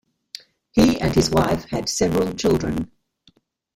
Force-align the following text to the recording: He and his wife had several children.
He 0.71 0.99
and 0.99 1.13
his 1.13 1.29
wife 1.29 1.65
had 1.65 1.87
several 1.87 2.33
children. 2.33 2.91